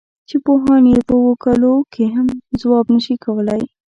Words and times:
چې 0.29 0.35
پوهان 0.45 0.83
یې 0.91 0.99
په 1.07 1.15
اوو 1.21 1.33
کالو 1.43 1.73
کې 1.93 2.03
هم 2.15 2.27
ځواب 2.61 2.85
نه 2.95 2.99
شي 3.05 3.15
کولای. 3.25 3.63